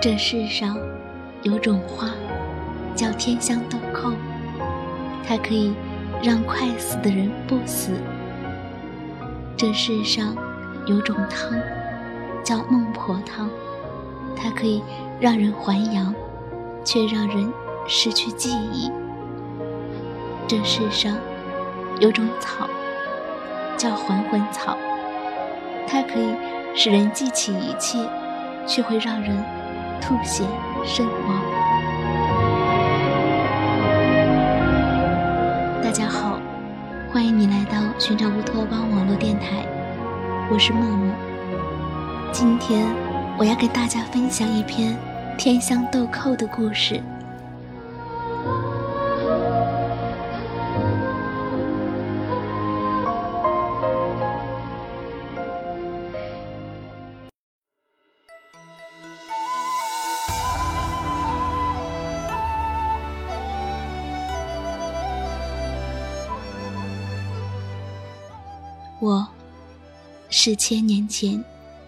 [0.00, 0.78] 这世上
[1.42, 2.10] 有种花
[2.94, 4.14] 叫天香豆蔻，
[5.26, 5.74] 它可以
[6.22, 7.90] 让快死的人不死。
[9.56, 10.36] 这世上
[10.86, 11.58] 有种汤
[12.44, 13.50] 叫孟婆汤，
[14.36, 14.84] 它可以
[15.18, 16.14] 让人还阳，
[16.84, 17.52] 却让人
[17.88, 18.92] 失去记忆。
[20.46, 21.16] 这世上
[21.98, 22.68] 有种草
[23.76, 24.78] 叫还魂草，
[25.88, 26.36] 它可以
[26.76, 27.98] 使人记起一切，
[28.64, 29.57] 却会让人。
[30.00, 30.44] 吐血
[30.84, 31.40] 身亡。
[35.82, 36.38] 大家好，
[37.12, 39.66] 欢迎你来到寻找乌托邦网络电台，
[40.50, 41.14] 我是默默。
[42.32, 42.86] 今天
[43.38, 44.96] 我要跟大家分享一篇
[45.36, 47.02] 天香豆蔻的故事。
[69.08, 69.26] 我，
[70.28, 71.42] 是千年前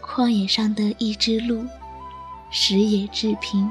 [0.00, 1.66] 旷野上的一只鹿，
[2.50, 3.68] 食野之苹，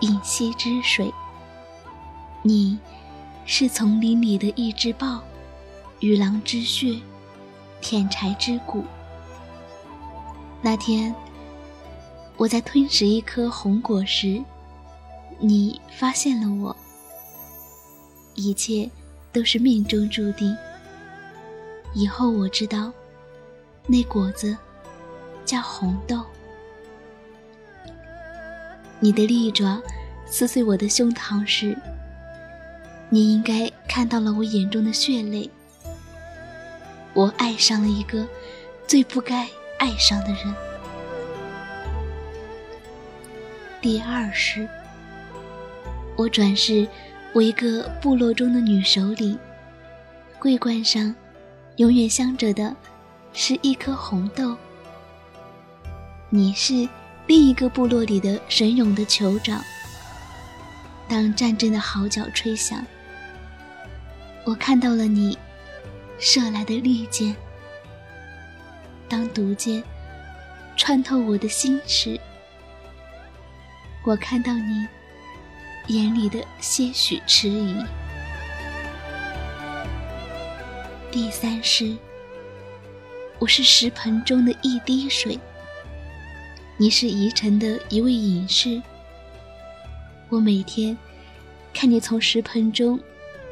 [0.00, 1.12] 饮溪之水。
[2.40, 2.78] 你，
[3.44, 5.20] 是丛林里的一只豹，
[6.00, 6.98] 与狼之血，
[7.82, 8.82] 舔柴之骨。
[10.62, 11.14] 那天，
[12.38, 14.42] 我在吞食一颗红果时，
[15.38, 16.74] 你发现了我。
[18.34, 18.90] 一切
[19.34, 20.56] 都是命中注定。
[21.94, 22.92] 以后我知道，
[23.86, 24.56] 那果子
[25.44, 26.24] 叫红豆。
[28.98, 29.80] 你的利爪
[30.26, 31.76] 撕碎我的胸膛时，
[33.08, 35.48] 你应该看到了我眼中的血泪。
[37.12, 38.26] 我爱上了一个
[38.88, 40.52] 最不该爱上的人。
[43.80, 44.68] 第二世，
[46.16, 46.88] 我转世
[47.34, 49.38] 为一个部落中的女首领，
[50.40, 51.14] 桂冠上。
[51.76, 52.74] 永远镶着的，
[53.32, 54.56] 是一颗红豆。
[56.30, 56.88] 你是
[57.26, 59.60] 另一个部落里的神勇的酋长。
[61.08, 62.84] 当战争的号角吹响，
[64.44, 65.36] 我看到了你
[66.20, 67.34] 射来的利箭。
[69.08, 69.82] 当毒箭
[70.76, 72.18] 穿透我的心时，
[74.04, 74.86] 我看到你
[75.88, 77.84] 眼里的些许迟疑。
[81.14, 81.96] 第三世，
[83.38, 85.38] 我是石盆中的一滴水。
[86.76, 88.82] 你是宜城的一位隐士。
[90.28, 90.98] 我每天
[91.72, 92.98] 看你从石盆中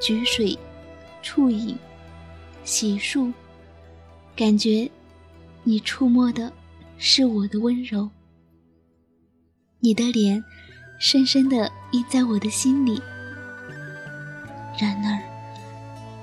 [0.00, 0.58] 举水、
[1.22, 1.78] 触饮、
[2.64, 3.32] 洗漱，
[4.34, 4.90] 感觉
[5.62, 6.52] 你触摸的
[6.98, 8.10] 是我的温柔。
[9.78, 10.42] 你的脸
[10.98, 13.00] 深深的印在我的心里。
[14.80, 15.22] 然而，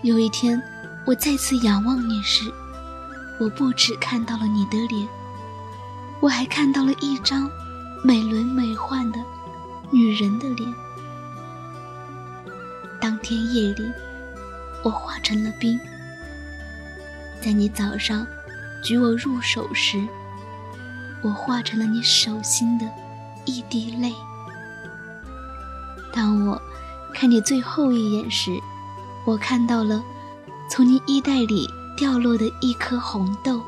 [0.03, 0.61] 有一天。
[1.09, 2.53] 我再次仰望你时，
[3.39, 5.07] 我不只看到了你的脸，
[6.19, 7.49] 我还看到了一张
[8.03, 9.19] 美轮美奂的
[9.89, 10.71] 女人的脸。
[13.01, 13.91] 当天夜里，
[14.83, 15.79] 我化成了冰，
[17.41, 18.23] 在你早上
[18.83, 20.07] 举我入手时，
[21.23, 22.87] 我化成了你手心的
[23.45, 24.13] 一滴泪。
[26.13, 26.61] 当我
[27.15, 28.51] 看你最后一眼时，
[29.25, 30.03] 我看到了。
[30.69, 33.59] 从你衣袋里掉落的一颗红豆。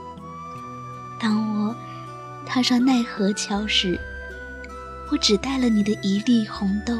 [1.19, 1.75] 当我
[2.45, 3.99] 踏上奈何桥时，
[5.11, 6.97] 我只带了你的一粒红豆。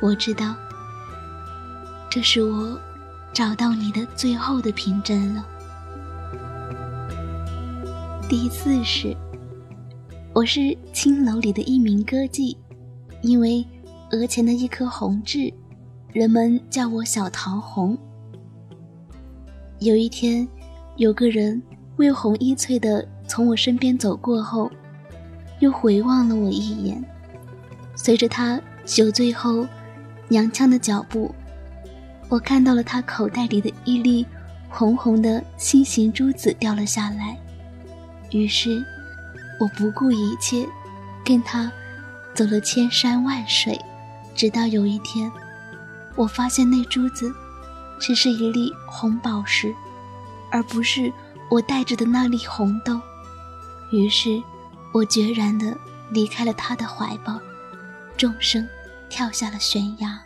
[0.00, 0.54] 我知道，
[2.08, 2.78] 这是我
[3.32, 5.44] 找到你的最后的凭证了。
[8.28, 9.16] 第四是，
[10.32, 12.56] 我是青楼里的一名歌妓，
[13.20, 13.66] 因为
[14.12, 15.52] 额前的一颗红痣，
[16.12, 17.98] 人们叫我小桃红。
[19.84, 20.48] 有一天，
[20.96, 21.62] 有个人
[21.96, 24.72] 未红衣翠的从我身边走过后，
[25.60, 27.04] 又回望了我一眼。
[27.94, 29.68] 随着他酒醉后
[30.26, 31.34] 娘腔的脚步，
[32.30, 34.24] 我看到了他口袋里的一粒
[34.70, 37.36] 红红的心形珠子掉了下来。
[38.30, 38.82] 于是，
[39.60, 40.66] 我不顾一切，
[41.22, 41.70] 跟他
[42.32, 43.78] 走了千山万水，
[44.34, 45.30] 直到有一天，
[46.16, 47.30] 我发现那珠子。
[48.06, 49.74] 只是一粒红宝石，
[50.50, 51.10] 而不是
[51.50, 53.00] 我带着的那粒红豆。
[53.90, 54.42] 于是，
[54.92, 55.74] 我决然地
[56.10, 57.40] 离开了他的怀抱，
[58.18, 58.68] 纵身
[59.08, 60.22] 跳下了悬崖。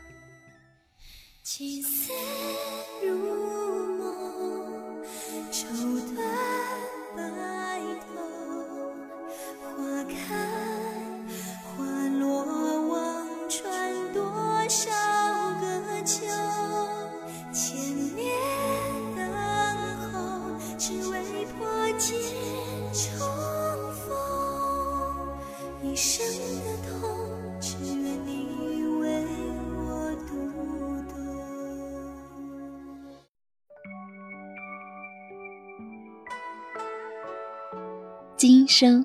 [38.38, 39.04] 今生，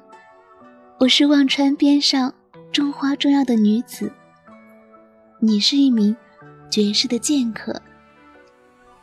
[1.00, 2.32] 我是忘川边上
[2.72, 4.14] 种花重要的女子。
[5.40, 6.16] 你是一名
[6.70, 7.82] 绝世的剑客。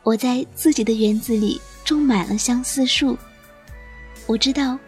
[0.03, 3.17] 我在自己的园子里种满了相思树。
[4.25, 4.79] 我知道，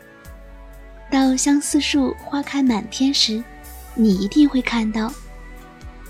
[1.12, 3.44] 到相思树花开满天时，
[3.96, 5.12] 你一定会看到，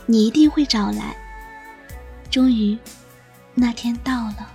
[0.06, 1.16] 你一定会找来。
[2.30, 2.78] 终于，
[3.56, 4.48] 那天到了，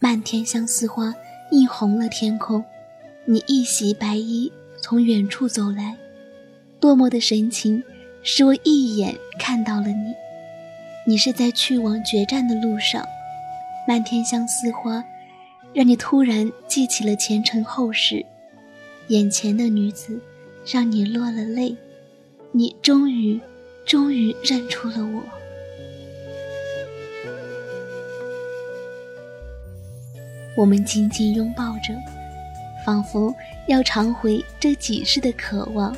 [0.00, 1.14] 漫天相思花
[1.52, 2.64] 映红了天空。
[3.26, 4.50] 你一袭白衣
[4.80, 5.96] 从远处走来，
[6.80, 7.82] 落寞的神情
[8.22, 10.14] 使我一眼看到了你。
[11.06, 13.06] 你是在去往决战的路上，
[13.86, 15.04] 漫天相思花
[15.72, 18.24] 让你突然记起了前尘后事，
[19.08, 20.20] 眼前的女子
[20.66, 21.76] 让你落了泪，
[22.52, 23.40] 你终于，
[23.86, 25.22] 终于认出了我。
[30.56, 31.94] 我们紧紧拥抱着。
[32.84, 33.34] 仿佛
[33.66, 35.94] 要偿回这几世的渴望，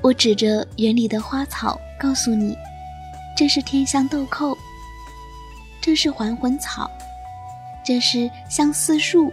[0.00, 2.56] 我指着园里的花草，告诉你
[3.36, 4.56] ：“这是天香豆蔻，
[5.80, 6.90] 这是还魂草，
[7.84, 9.32] 这是相思树。”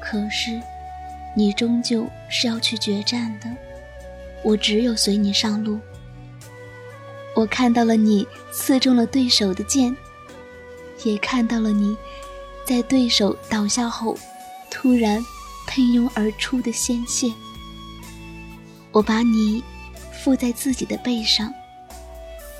[0.00, 0.60] 可是，
[1.34, 3.48] 你终究是要去决战的，
[4.42, 5.78] 我只有随你上路。
[7.34, 9.96] 我看到了你刺中了对手的剑，
[11.04, 11.96] 也看到了你
[12.64, 14.16] 在对手倒下后，
[14.70, 15.24] 突然。
[15.66, 17.30] 喷涌而出的鲜血，
[18.92, 19.62] 我把你
[20.12, 21.52] 附在自己的背上，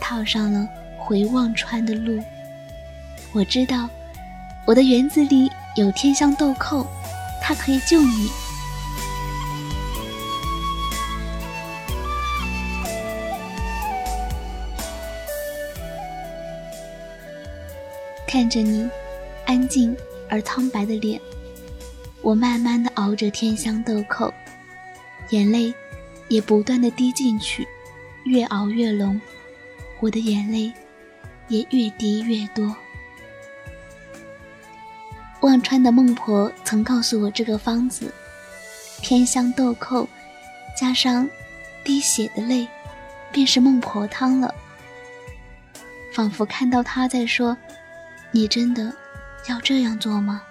[0.01, 0.69] 套上了
[0.99, 2.23] 回忘川的路。
[3.33, 3.89] 我知道，
[4.67, 6.87] 我的园子里有天香豆蔻，
[7.43, 8.31] 它可以救你。
[18.27, 18.89] 看着你
[19.47, 19.97] 安静
[20.29, 21.19] 而苍白的脸。
[22.27, 24.35] 我慢慢的熬着天香豆蔻，
[25.31, 25.73] 眼泪
[26.27, 27.65] 也不断的滴进去，
[28.25, 29.21] 越熬越浓，
[30.01, 30.73] 我的眼泪
[31.47, 32.77] 也越滴越多。
[35.43, 38.13] 忘川的孟婆曾告诉我这个方子：
[39.01, 40.09] 天香豆蔻
[40.77, 41.31] 加上
[41.85, 42.67] 滴血的泪，
[43.31, 44.53] 便是孟婆汤了。
[46.13, 47.57] 仿佛看到他在说
[48.35, 48.93] ：“你真的
[49.49, 50.43] 要这样做吗？”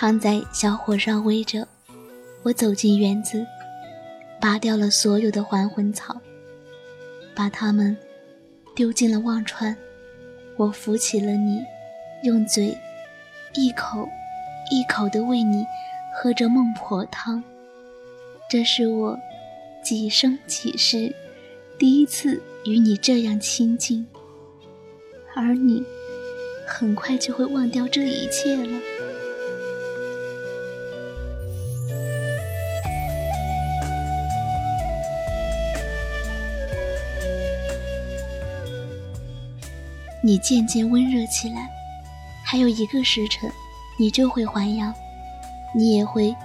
[0.00, 1.66] 汤在小火上煨着，
[2.44, 3.44] 我走进园子，
[4.40, 6.20] 拔掉了所有的还魂草，
[7.34, 7.96] 把它们
[8.76, 9.76] 丢进了忘川。
[10.56, 11.64] 我扶起了你，
[12.22, 12.78] 用嘴
[13.54, 14.08] 一口
[14.70, 15.66] 一口地喂你
[16.14, 17.42] 喝着孟婆汤。
[18.48, 19.18] 这是我
[19.82, 21.12] 几生几世
[21.76, 24.06] 第一次与你这样亲近，
[25.34, 25.82] 而你
[26.68, 28.78] 很快就会忘掉这一切了。
[40.28, 41.70] 你渐渐温热起来，
[42.44, 43.50] 还有一个时辰，
[43.98, 44.92] 你就会还阳，
[45.74, 46.36] 你也会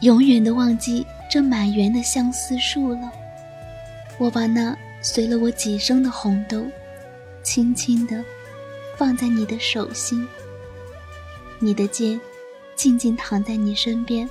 [0.00, 3.12] 永远的忘记这满园的相思树了。
[4.18, 6.60] 我把那随了我几生的红豆，
[7.44, 8.20] 轻轻地
[8.98, 10.26] 放在你的手心，
[11.60, 12.20] 你的剑
[12.74, 14.28] 静静躺在你身边，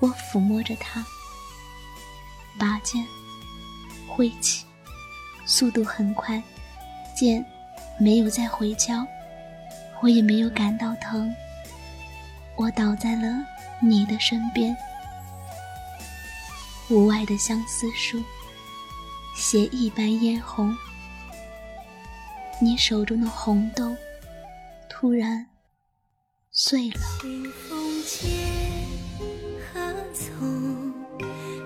[0.00, 1.06] 我抚摸着它，
[2.58, 3.06] 拔剑，
[4.08, 4.64] 挥起，
[5.46, 6.42] 速度很快。
[7.16, 7.42] 剑
[7.98, 9.06] 没有再回敲，
[10.02, 11.34] 我也没有感到疼。
[12.56, 13.42] 我倒在了
[13.80, 14.76] 你的身边，
[16.90, 18.22] 屋外的相思树，
[19.34, 20.76] 血一般嫣红。
[22.60, 23.96] 你手中的红豆
[24.90, 25.46] 突然
[26.50, 27.00] 碎了。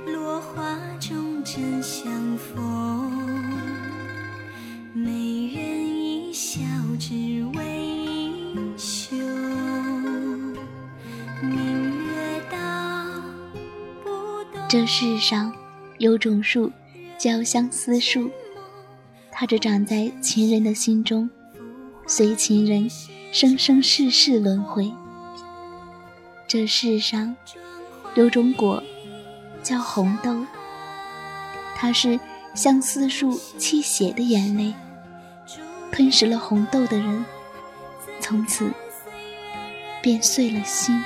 [0.07, 3.11] 落花中正相逢。
[6.41, 6.59] 笑
[6.97, 7.63] 只为
[11.43, 12.57] 明月到
[14.67, 15.53] 这世上
[15.99, 16.73] 有种树
[17.19, 18.31] 叫相思树，
[19.31, 21.29] 它只长在情人的心中，
[22.07, 22.89] 随情人
[23.31, 24.91] 生生世世轮回。
[26.49, 27.37] 这世上
[28.15, 28.83] 有种果
[29.63, 30.47] 叫红豆，
[31.77, 32.19] 它是
[32.55, 34.73] 相思树泣血的眼泪，
[35.93, 37.25] 吞食了红豆的人，
[38.21, 38.71] 从此
[40.01, 41.01] 便碎了心。